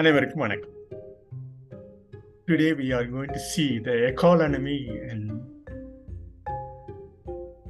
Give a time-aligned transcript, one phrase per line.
[0.00, 0.74] அனைவருக்கும் வணக்கம்
[2.48, 4.80] Today we are going to see the economy
[5.10, 5.22] and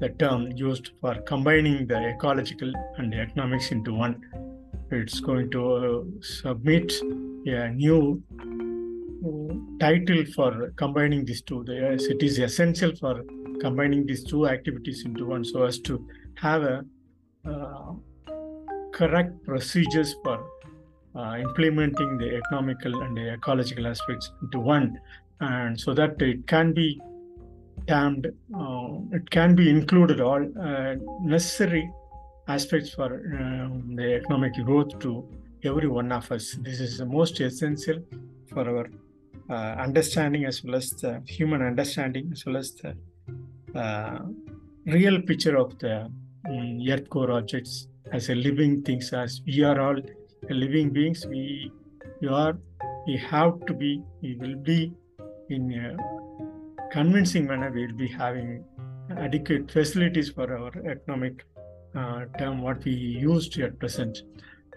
[0.03, 4.17] the term used for combining the ecological and the economics into one.
[4.91, 6.93] It's going to uh, submit
[7.47, 8.23] a new
[9.29, 9.55] uh,
[9.85, 10.51] title for
[10.83, 11.65] combining these two.
[11.67, 13.15] Yes, it is essential for
[13.61, 16.85] combining these two activities into one so as to have a
[17.51, 17.93] uh,
[18.93, 20.37] correct procedures for
[21.16, 25.00] uh, implementing the economical and the ecological aspects into one.
[25.40, 27.00] And so that it can be
[27.88, 31.90] termed uh, it can be included all uh, necessary
[32.48, 35.28] aspects for um, the economic growth to
[35.64, 36.58] every one of us.
[36.62, 38.00] This is the most essential
[38.48, 38.90] for our
[39.50, 42.96] uh, understanding as well as the human understanding as well as the
[43.78, 44.20] uh,
[44.86, 45.96] real picture of the
[46.50, 49.14] um, earth core objects as a living things.
[49.14, 49.98] As we are all
[50.54, 51.72] living beings we
[52.22, 52.58] we are
[53.08, 54.94] we have to be we will be
[55.50, 58.64] in a convincing manner we will be having
[59.18, 61.46] adequate facilities for our economic
[61.96, 64.24] uh, term what we used at present.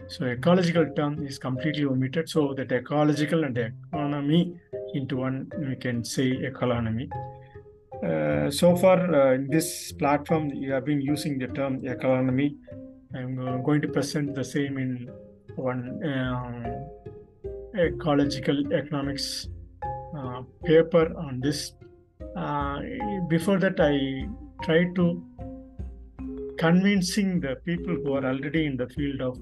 [0.08, 2.28] So ecological term is completely omitted.
[2.28, 4.60] So that ecological and economy
[4.94, 7.08] into one we can say ecolonomy.
[8.04, 12.56] Uh, so far uh, in this platform we have been using the term ecolonomy.
[13.14, 15.08] I'm uh, going to present the same in
[15.56, 16.64] one um,
[17.78, 19.48] ecological economics
[20.16, 21.72] uh, paper on this.
[22.36, 22.80] Uh,
[23.28, 24.28] before that, I
[24.64, 25.22] tried to
[26.58, 29.38] convincing the people who are already in the field of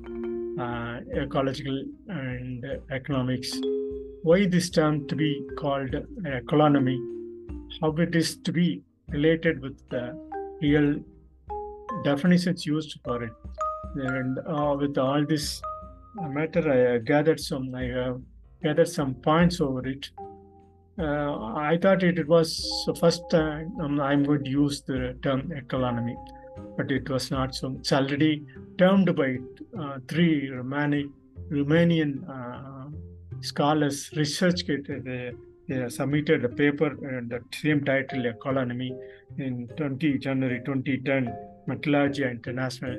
[0.58, 3.56] uh, ecological and economics
[4.22, 5.90] why this term to be called
[6.24, 6.98] ecolonomy,
[7.80, 10.16] how it is to be related with the
[10.60, 10.94] real
[12.05, 13.33] definitions used for it,
[13.96, 15.61] and uh, with all this
[16.14, 17.86] matter i gathered some i
[18.62, 20.11] gathered some points over it.
[20.98, 22.48] Uh, i thought it, it was
[22.86, 26.14] the first time um, i'm going to use the term ecolonomy
[26.77, 28.45] but it was not so it's already
[28.78, 29.39] termed by
[29.80, 31.06] uh, three Romani,
[31.50, 32.90] romanian uh,
[33.40, 35.33] scholars research they,
[35.68, 38.90] they submitted a paper and the same title ecolonomy
[39.39, 41.34] in 20 january 2010
[41.67, 42.98] Metallurgy international.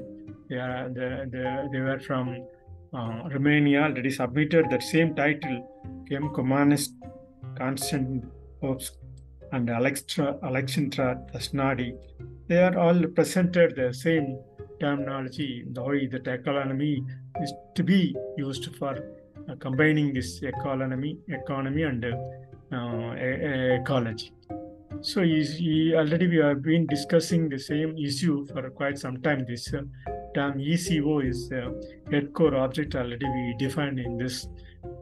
[0.50, 2.46] Yeah, they, they, they were from
[2.94, 5.70] uh, Romania already submitted that same title.
[6.08, 6.90] Kim Komanis,
[7.58, 8.26] Constant
[8.62, 8.92] Popes,
[9.52, 11.94] and Alexandra, Alexandra Tasnadi.
[12.48, 14.40] They are all presented the same
[14.80, 16.98] terminology, the way that ecolonomy
[17.42, 18.98] is to be used for
[19.50, 23.14] uh, combining this economy, economy and uh,
[23.80, 24.32] ecology.
[25.02, 29.46] So he, he, already we have been discussing the same issue for quite some time.
[29.48, 29.74] This
[30.34, 31.72] term ECO is uh,
[32.12, 34.48] head core object already we defined in this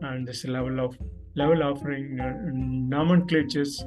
[0.01, 0.97] and this level of
[1.35, 3.83] level offering uh, nomenclatures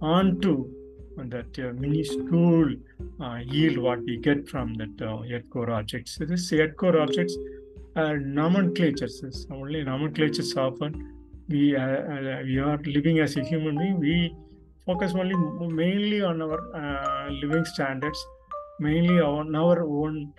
[0.00, 0.70] onto
[1.16, 2.74] that uh, minuscule
[3.20, 6.16] uh, yield what we get from that uh, head core objects.
[6.16, 7.36] So this head core objects
[7.96, 9.22] are nomenclatures.
[9.22, 11.14] It's only nomenclatures often
[11.48, 14.00] we uh, we are living as a human being.
[14.00, 14.34] We
[14.86, 15.34] focus only
[15.72, 18.18] mainly on our living standards,
[18.80, 20.32] mainly on our own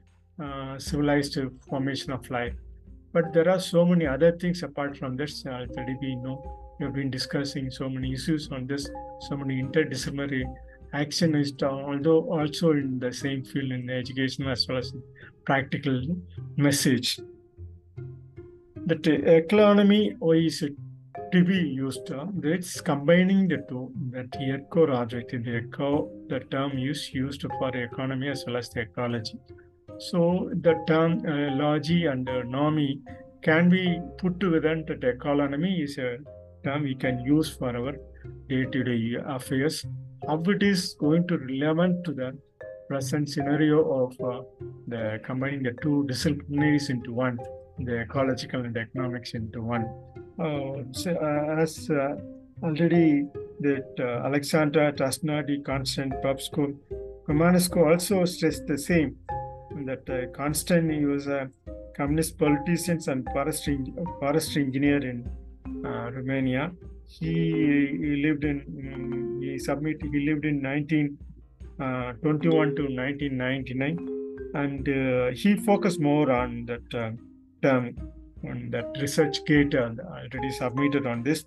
[0.43, 1.37] uh, civilized
[1.69, 2.53] formation of life.
[3.13, 5.45] But there are so many other things apart from this.
[5.45, 6.43] Uh, already we know
[6.79, 8.89] we have been discussing so many issues on this,
[9.21, 10.43] so many interdisciplinary
[10.93, 14.93] action is although also in the same field in education as well as
[15.45, 16.01] practical
[16.57, 17.19] message.
[18.85, 20.63] That ecolonomy, why is
[21.31, 22.11] to be used?
[22.11, 23.91] Uh, it's combining the two.
[24.11, 28.81] That here core the eco, the term is used for economy as well as the
[28.81, 29.39] ecology.
[29.99, 32.99] So the term uh, logi and uh, nomi
[33.41, 36.17] can be put together that ecolonomy is a
[36.63, 37.93] term we can use for our
[38.49, 39.85] day-to-day affairs.
[40.27, 42.37] How it is going to relevant to the
[42.87, 44.41] present scenario of uh,
[44.87, 47.37] the combining the two disciplines into one,
[47.79, 49.85] the ecological and economics into one.
[50.91, 51.11] so,
[51.57, 51.89] as
[52.63, 53.27] already
[53.59, 56.75] that uh, Alexandra Tasnadi, Constant Popescu,
[57.27, 59.15] Romanesco also stressed the same
[59.85, 61.49] that uh, Constant he was a
[61.95, 63.79] communist politician and forestry
[64.19, 65.25] forestry engineer in
[65.85, 66.71] uh, Romania.
[67.07, 67.33] He,
[68.01, 68.57] he lived in
[68.93, 74.07] um, he submitted he lived in 1921 to 1999,
[74.55, 76.89] and uh, he focused more on that
[77.61, 77.95] term
[78.49, 81.45] on that research gate already submitted on this.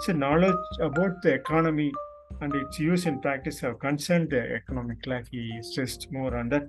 [0.00, 1.92] So knowledge about the economy
[2.40, 5.28] and its use in practice have concerned the economic life.
[5.30, 6.68] He stressed more on that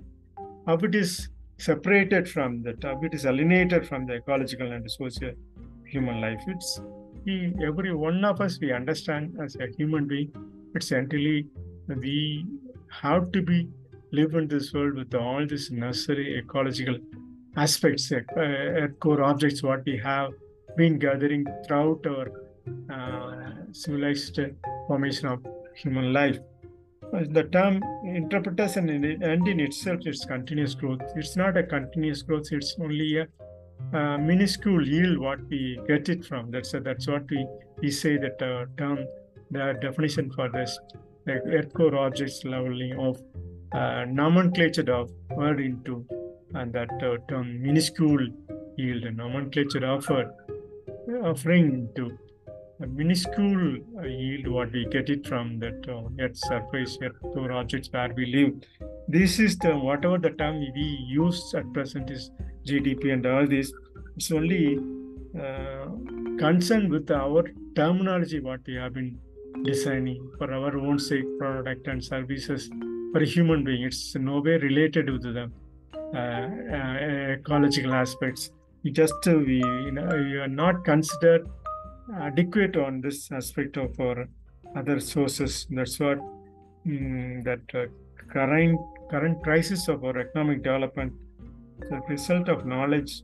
[0.66, 1.28] how it is
[1.58, 5.32] separated from that, how it is alienated from the ecological and social
[5.86, 6.40] human life.
[6.46, 6.80] It's
[7.64, 10.32] every one of us we understand as a human being.
[10.74, 11.46] It's entirely
[11.88, 12.44] we
[12.90, 13.68] have to be
[14.12, 16.96] live in this world with all these necessary ecological
[17.56, 20.32] aspects, uh, core objects, what we have
[20.76, 22.28] been gathering throughout our
[22.92, 24.38] uh, civilized
[24.86, 26.38] formation of human life.
[27.12, 31.00] The term interpretation and in itself, it's continuous growth.
[31.14, 32.48] It's not a continuous growth.
[32.52, 33.28] It's only a
[33.92, 36.50] uh, minuscule yield what we get it from.
[36.50, 37.46] That's a, that's what we
[37.80, 38.38] we say that
[38.78, 39.06] term
[39.50, 40.78] the definition for this
[41.26, 43.20] the earth core objects leveling of
[43.72, 46.04] uh, nomenclature of word into
[46.54, 48.26] and that uh, term minuscule
[48.76, 50.30] yield nomenclature offered
[51.22, 52.25] offering to a
[52.84, 57.88] minuscule uh, yield what we get it from that uh, earth surface earth core objects
[57.90, 58.52] where we live.
[59.08, 62.30] This is the whatever the term we use at present is
[62.66, 63.72] gdp and all this.
[64.16, 64.78] It's only
[65.38, 65.86] uh,
[66.38, 67.44] concerned with our
[67.74, 69.18] terminology what we have been
[69.64, 72.68] designing for our own sake product and services
[73.12, 73.84] for a human being.
[73.84, 75.50] It's no way related with the
[75.94, 78.50] uh, uh, ecological aspects.
[78.82, 79.56] We just uh, we
[79.86, 81.48] you know we are not considered
[82.14, 84.28] adequate on this aspect of our
[84.76, 85.66] other sources.
[85.70, 87.86] That's what um, that uh,
[88.32, 88.78] current
[89.10, 91.12] current crisis of our economic development
[91.90, 93.22] the result of knowledge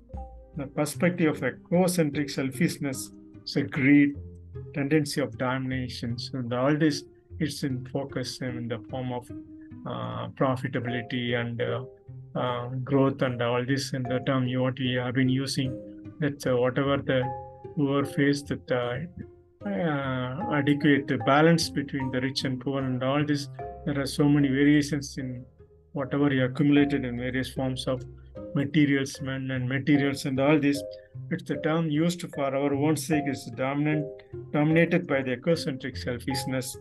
[0.56, 3.10] the perspective of a co-centric selfishness
[3.44, 4.14] so greed
[4.74, 6.16] tendency of domination.
[6.34, 7.04] And all this
[7.38, 9.30] it's in focus in the form of
[9.86, 11.84] uh, profitability and uh,
[12.38, 15.70] uh, growth and all this in the term what we have been using.
[16.20, 17.22] That uh, whatever the
[17.76, 23.48] poor face that uh, uh, adequate balance between the rich and poor and all this
[23.84, 25.44] there are so many variations in
[25.92, 28.02] whatever you accumulated in various forms of
[28.54, 30.82] materials men and materials and all this.
[31.30, 34.06] It's the term used for our own sake is dominant
[34.52, 36.76] dominated by the ecocentric selfishness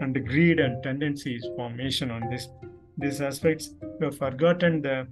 [0.00, 2.48] and the greed and tendencies formation on this.
[2.98, 5.06] These aspects we have forgotten the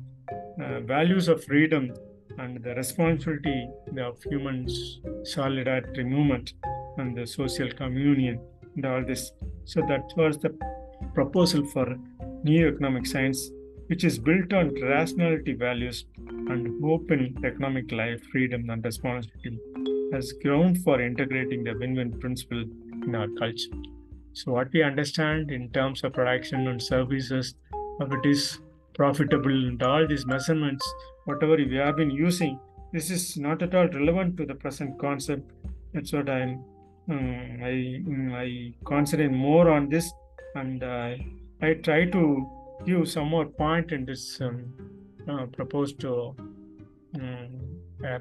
[0.62, 1.92] uh, values of freedom
[2.38, 6.54] and the responsibility of humans' solidarity movement
[6.98, 8.40] and the social communion
[8.76, 9.32] and all this
[9.64, 10.52] so that was the
[11.14, 11.86] proposal for
[12.42, 13.50] new economic science
[13.86, 19.58] which is built on rationality values and hope in economic life, freedom, and responsibility
[20.14, 22.64] as ground for integrating the win-win principle
[23.06, 23.70] in our culture.
[24.32, 27.54] So, what we understand in terms of production and services,
[28.00, 28.58] if it is
[28.94, 30.84] profitable and all these measurements,
[31.24, 32.58] whatever we have been using,
[32.92, 35.50] this is not at all relevant to the present concept.
[35.92, 36.64] That's what I'm.
[37.10, 38.02] Um, I
[38.42, 40.10] I concentrate more on this,
[40.54, 41.14] and uh,
[41.60, 42.22] I try to
[42.86, 44.64] give some more point in this um,
[45.28, 46.30] uh, proposed uh,
[47.20, 47.50] um,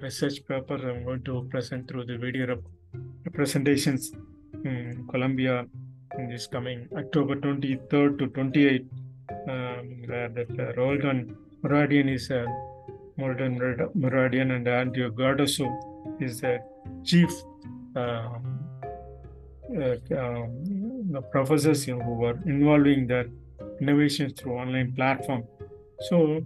[0.02, 2.62] research paper I'm going to present through the video
[3.34, 4.12] presentations
[4.64, 5.66] in Columbia
[6.18, 8.86] in this coming October 23rd to 28th,
[9.48, 12.46] um, where that uh, Roldan Muradian is a
[13.18, 13.60] Molden
[13.96, 15.68] Muradian and Andrew Cardoso
[16.22, 16.60] is the
[17.04, 17.30] chief
[17.96, 18.60] um,
[19.76, 23.28] uh, um, the professors you know, who were involving that
[23.80, 25.44] innovations through online platform.
[26.02, 26.44] So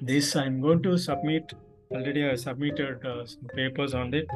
[0.00, 1.52] this I'm going to submit.
[1.90, 4.26] Already I submitted uh, some papers on it.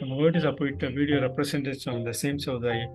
[0.00, 2.38] I'm going to submit a video representation on the same.
[2.38, 2.86] So the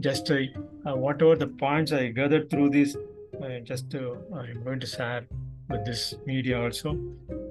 [0.00, 2.96] just uh, whatever the points I gathered through this,
[3.42, 5.26] uh, just I'm going to share
[5.68, 6.98] with this media also.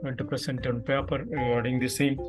[0.06, 2.20] To present on paper regarding the same.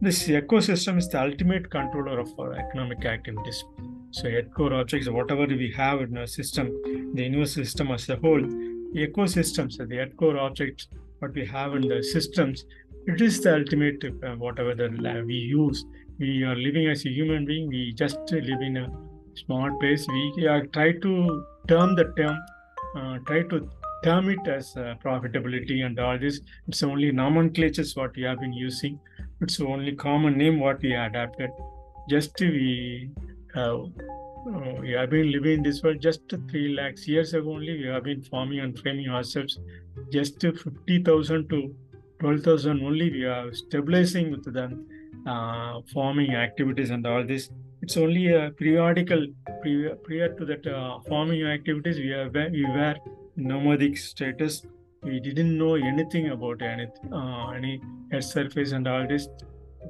[0.00, 3.62] This ecosystem is the ultimate controller of our economic activities.
[4.12, 6.68] So earth core objects, whatever we have in our system,
[7.14, 11.86] the universe system as a whole, ecosystems, the earth core objects, what we have in
[11.86, 12.64] the systems,
[13.06, 15.84] it is the ultimate, uh, whatever the we use.
[16.18, 18.90] We are living as a human being, we just live in a
[19.34, 20.06] small place.
[20.08, 22.38] We try to term the term,
[22.96, 23.68] uh, try to
[24.04, 26.40] term it as uh, profitability and all this.
[26.66, 28.98] It's only nomenclatures what we have been using.
[29.40, 31.50] It's only common name what we adapted.
[32.08, 33.10] Just we
[33.54, 33.78] uh,
[34.80, 37.76] we have been living in this world just three lakhs years ago only.
[37.78, 39.58] We have been forming and framing ourselves
[40.12, 41.74] just 50,000 to
[42.20, 43.10] 12,000 only.
[43.10, 44.86] We are stabilizing with them,
[45.26, 47.50] uh, forming activities and all this.
[47.82, 49.26] It's only a periodical,
[49.62, 52.96] prior, prior to that uh, forming activities, we, are, we were
[53.38, 54.66] nomadic status.
[55.02, 57.80] We didn't know anything about any, uh, any
[58.12, 59.28] earth surface and all this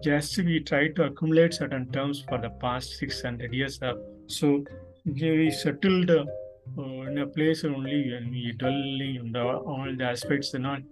[0.02, 3.80] just we tried to accumulate certain terms for the past 600 years.
[4.26, 4.64] So
[5.04, 6.24] we settled uh,
[6.76, 10.82] in a place only when we dwelling on the, all the aspects and not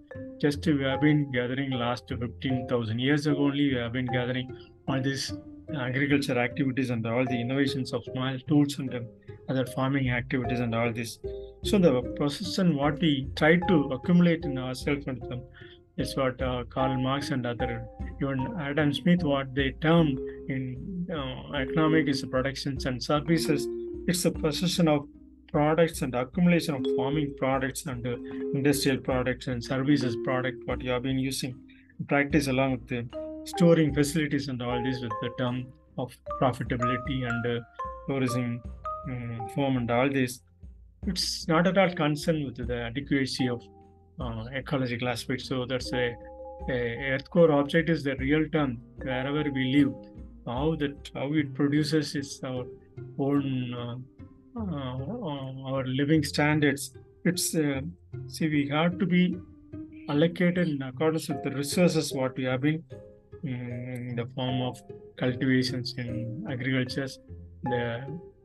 [0.41, 4.55] just we have been gathering last 15,000 years ago only we have been gathering
[4.87, 5.33] all these
[5.75, 9.07] agriculture activities and all the innovations of small tools and
[9.49, 11.19] other farming activities and all this.
[11.63, 15.41] So the possession what we try to accumulate in ourselves and um,
[15.97, 17.85] is what uh, Karl Marx and other
[18.21, 23.67] even Adam Smith what they term in uh, economic is productions and services.
[24.07, 25.07] It's the possession of
[25.51, 28.15] products and accumulation of farming products and uh,
[28.53, 31.55] industrial products and services product what you have been using
[32.07, 33.09] practice along with the
[33.45, 35.65] storing facilities and all this with the term
[35.97, 37.59] of profitability and uh,
[38.07, 38.61] tourism
[39.09, 40.41] um, form and all this
[41.07, 43.61] it's not at all concerned with the adequacy of
[44.19, 45.47] uh, ecological aspects.
[45.47, 46.15] So that's a,
[46.69, 46.79] a
[47.13, 49.93] earth core object is the real term wherever we live.
[50.45, 52.65] How that how it produces is our
[53.19, 53.95] own uh,
[54.59, 56.95] uh, our living standards.
[57.25, 57.81] It's uh,
[58.27, 59.37] see we have to be
[60.09, 62.83] allocated in accordance with the resources what we have been
[63.43, 64.81] in the form of
[65.17, 67.19] cultivations in agricultures,
[67.63, 67.83] the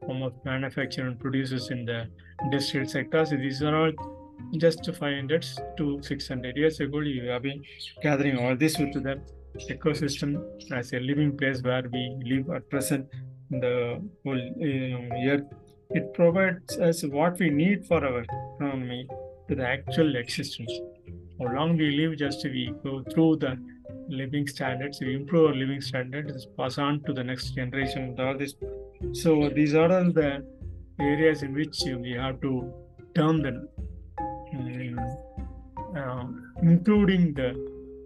[0.07, 2.07] form of manufacture and producers in the
[2.45, 3.31] industrial sectors.
[3.31, 3.93] These are all
[4.59, 5.47] just 500
[5.79, 7.01] to 600 years ago.
[7.01, 7.63] You have been
[8.03, 9.21] gathering all this with the
[9.71, 10.43] ecosystem
[10.73, 13.07] as a living place where we live at present
[13.51, 15.45] in the whole uh, earth.
[15.91, 18.25] It provides us what we need for our
[18.57, 19.07] economy
[19.49, 20.73] to the actual existence.
[21.39, 23.59] How long we live, just we go through the
[24.09, 28.17] living standards, we improve our living standards, pass on to the next generation.
[28.19, 28.55] All this.
[29.11, 30.45] So these are all the
[31.01, 32.73] areas in which we have to
[33.15, 33.69] turn them,
[34.55, 34.99] um,
[35.97, 36.25] uh,
[36.63, 37.51] including the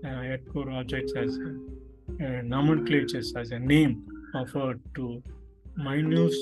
[0.05, 5.23] uh, core objects as uh, nomenclatures as a name offered to
[5.77, 6.33] minute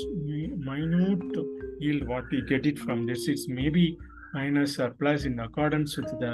[0.68, 1.36] minute
[1.80, 3.28] yield what we get it from this.
[3.28, 3.98] is maybe
[4.32, 6.32] minus or plus in accordance with the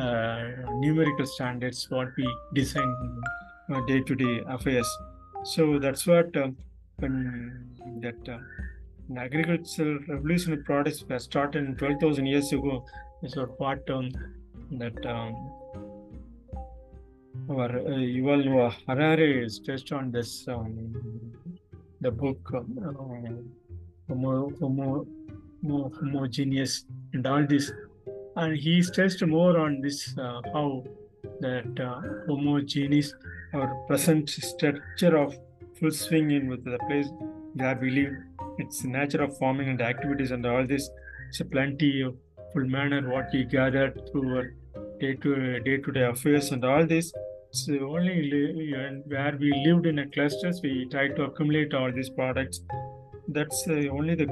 [0.00, 2.90] uh, numerical standards what we design
[3.72, 4.88] uh, day-to-day affairs
[5.44, 6.48] so that's what uh,
[7.00, 7.66] when
[8.00, 8.38] that uh,
[9.18, 12.84] agricultural revolutionary products were started in 12,000 years ago.
[13.22, 14.10] Is what um,
[14.72, 15.34] that um,
[17.50, 20.94] our uh, Yuval Noah Harari is based on this um,
[22.00, 22.92] the book um, uh,
[24.08, 25.06] homo, homo,
[25.62, 27.70] homogeneous and all this.
[28.36, 30.84] And he stressed more on this uh, how
[31.40, 33.12] that uh, homogeneous
[33.52, 35.36] or present structure of
[35.80, 37.08] full swing in with the place
[37.54, 38.12] where we live.
[38.58, 40.88] It's the nature of farming and activities and all this.
[41.28, 42.14] It's a plenty of
[42.52, 44.54] full manner what we gathered through our
[45.00, 47.12] day to day to day affairs and all this.
[47.50, 52.60] It's only where we lived in a clusters we tried to accumulate all these products.
[53.26, 54.28] That's uh, only the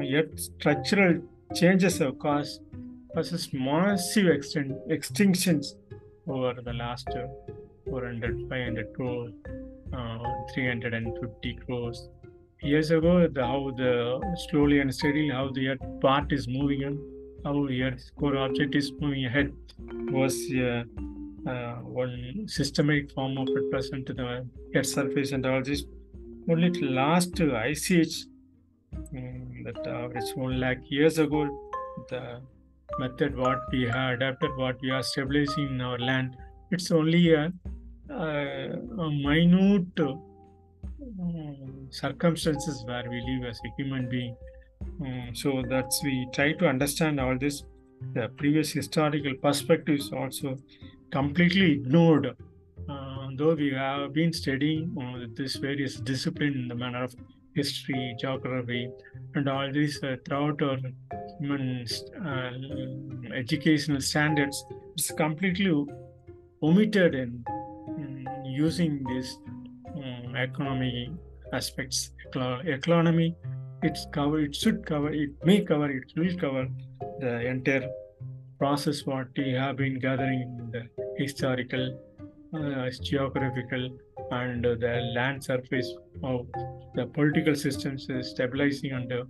[0.00, 1.20] yet structural
[1.54, 2.60] changes have caused
[3.14, 5.74] versus massive extent, extinctions
[6.26, 7.26] over the last uh,
[7.88, 9.32] 400, 500 crores,
[9.92, 10.18] uh,
[10.52, 12.08] 350 crores.
[12.62, 16.98] Years ago, the, how the slowly and steadily how the Earth part is moving on,
[17.44, 19.52] how the Earth's core object is moving ahead
[20.10, 20.84] was uh,
[21.48, 25.84] uh, one systematic form of represent to the Earth surface and all this.
[26.48, 28.24] Only last ice age,
[28.94, 31.48] um, that average one lakh years ago,
[32.10, 32.40] the
[32.98, 36.36] method what we have adapted, what we are stabilizing in our land.
[36.70, 37.52] It's only a,
[38.10, 38.24] a,
[38.98, 39.98] a minute
[41.90, 44.36] circumstances where we live as a human being.
[45.00, 47.62] Um, so that's we try to understand all this.
[48.12, 50.56] The previous historical perspectives also
[51.10, 52.36] completely ignored.
[52.88, 57.14] Uh, though we have been studying uh, this various discipline in the manner of
[57.54, 58.90] history, geography,
[59.34, 60.78] and all these uh, throughout our
[61.40, 61.86] human
[62.24, 64.64] uh, educational standards,
[64.94, 65.72] it's completely
[66.62, 67.44] omitted in,
[67.96, 69.38] in using these
[70.36, 71.10] economy
[71.52, 72.12] aspects.
[72.64, 73.36] Economy,
[73.82, 74.40] it's cover.
[74.40, 75.10] It should cover.
[75.12, 75.90] It may cover.
[75.90, 76.68] It will cover
[77.20, 77.88] the entire
[78.58, 80.82] process what we have been gathering in the
[81.22, 82.00] historical,
[82.54, 83.90] uh, geographical,
[84.30, 86.46] and the land surface of
[86.94, 89.24] the political systems is stabilizing under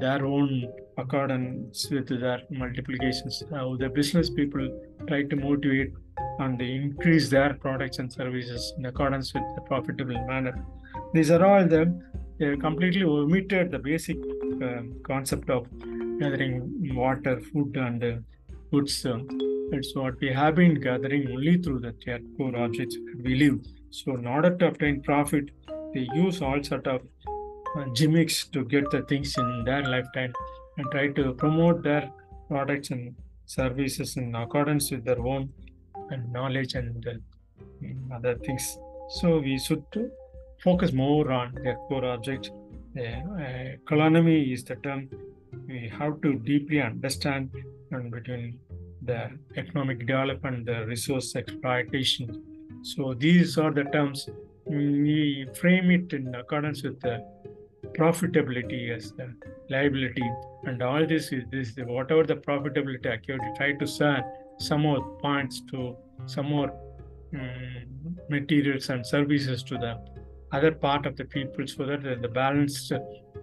[0.00, 3.42] their own accordance with their multiplications.
[3.50, 4.68] How the business people
[5.06, 5.92] try to motivate
[6.38, 10.64] and they increase their products and services in accordance with the profitable manner.
[11.12, 11.82] These are all the
[12.38, 14.16] they completely omitted the basic
[14.60, 15.66] uh, concept of
[16.18, 18.16] gathering water, food, and uh,
[18.72, 19.06] goods.
[19.06, 19.18] Uh,
[19.70, 21.92] it's what we have been gathering only through the
[22.36, 23.60] core objects we live.
[23.90, 25.50] So in order to obtain profit,
[25.94, 27.02] they use all sort of
[27.76, 30.32] uh, gimmicks to get the things in their lifetime
[30.76, 32.10] and try to promote their
[32.48, 33.14] products and
[33.46, 35.50] services in accordance with their own
[36.10, 39.84] and knowledge and uh, other things So we should
[40.62, 42.50] focus more on their core object.
[42.96, 43.00] Uh,
[43.76, 45.08] ecolonomy is the term
[45.68, 47.50] we have to deeply understand
[47.90, 48.58] and between
[49.02, 52.42] the economic development the resource exploitation.
[52.82, 54.28] So these are the terms
[54.66, 57.24] we frame it in accordance with the
[57.98, 59.34] profitability as the
[59.68, 60.28] liability
[60.64, 64.24] and all this is this whatever the profitability activity try to serve
[64.58, 65.96] some more points to
[66.26, 66.72] some more
[67.34, 67.84] um,
[68.28, 69.98] materials and services to the
[70.52, 72.92] other part of the people so that the, balance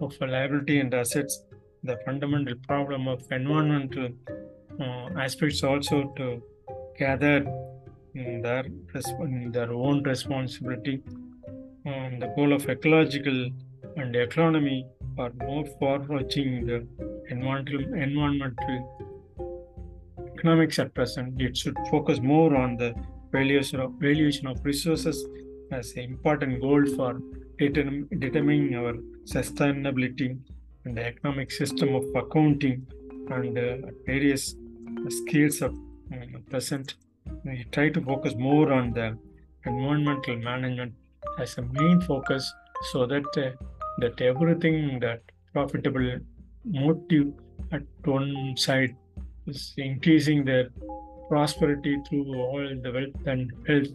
[0.00, 1.44] of liability and assets
[1.84, 4.08] the fundamental problem of environmental
[4.80, 6.42] uh, aspects also to
[6.98, 7.44] gather
[8.14, 8.64] their,
[9.50, 11.02] their own responsibility.
[11.84, 13.50] And the goal of ecological
[13.96, 14.86] and economy
[15.18, 16.86] are more far-reaching the
[17.28, 19.01] environmental, environmental
[20.42, 21.40] economics at present.
[21.40, 22.94] It should focus more on the
[23.30, 25.24] valuation of, valuation of resources
[25.70, 27.20] as an important goal for
[27.60, 28.94] determ, determining our
[29.24, 30.38] sustainability
[30.84, 32.84] and the economic system of accounting
[33.30, 34.56] and uh, various
[35.08, 35.72] skills of
[36.12, 36.96] uh, present.
[37.44, 39.16] We try to focus more on the
[39.64, 40.92] environmental management
[41.38, 42.52] as a main focus
[42.90, 43.50] so that uh,
[43.98, 45.20] that everything that
[45.52, 46.18] profitable
[46.64, 47.28] motive
[47.70, 48.96] at one side
[49.46, 50.70] is increasing their
[51.28, 53.94] prosperity through all the wealth and health.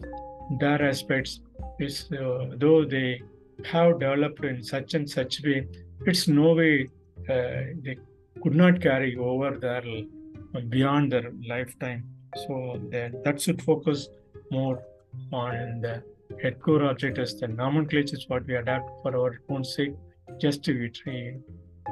[0.60, 1.40] Their aspects
[1.78, 3.22] is uh, though they
[3.64, 5.66] have developed in such and such way
[6.06, 6.88] it's no way
[7.28, 7.96] uh, they
[8.42, 9.82] could not carry over their
[10.68, 12.04] beyond their lifetime.
[12.46, 14.08] So that, should focus
[14.50, 14.82] more
[15.32, 16.02] on the
[16.42, 19.94] head core object as the nomenclature is what we adapt for our own sake
[20.38, 20.90] just to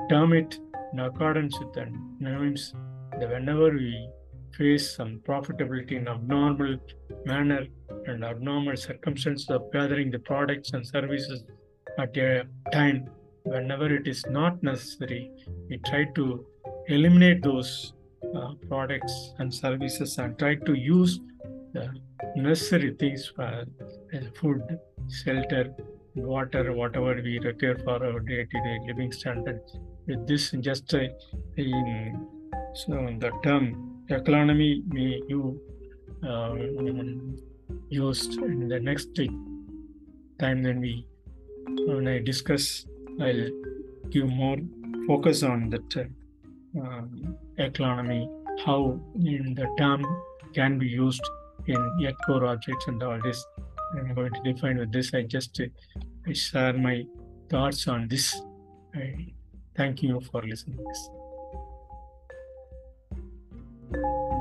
[0.09, 0.59] term it
[0.93, 1.87] in accordance with the
[2.21, 2.75] names
[3.19, 4.09] that whenever we
[4.57, 6.77] face some profitability in abnormal
[7.25, 7.67] manner
[8.07, 11.45] and abnormal circumstances of gathering the products and services
[11.99, 13.09] at a time
[13.45, 15.31] whenever it is not necessary
[15.69, 16.45] we try to
[16.89, 17.93] eliminate those
[18.35, 21.21] uh, products and services and try to use
[21.73, 21.89] the
[22.35, 24.63] necessary things for uh, food
[25.11, 25.75] shelter
[26.17, 29.79] water whatever we require for our day-to-day living standards.
[30.07, 31.01] With this just uh,
[31.57, 32.27] in
[32.81, 32.93] so
[33.25, 33.65] the term
[34.11, 35.43] ecolonomy may you
[36.31, 36.55] uh,
[37.89, 39.15] used in the next
[40.41, 41.07] time when we
[41.87, 42.87] when I discuss
[43.21, 43.49] I'll
[44.11, 44.59] give more
[45.07, 47.03] focus on that uh,
[47.59, 48.23] ecolonomy
[48.65, 50.05] how the term
[50.55, 51.27] can be used
[51.67, 53.45] in yet core objects and all this.
[53.95, 55.13] I'm going to define with this.
[55.15, 57.05] I just uh, share my
[57.51, 58.41] thoughts on this.
[58.95, 59.33] I
[59.77, 60.79] thank you for listening
[63.95, 64.36] you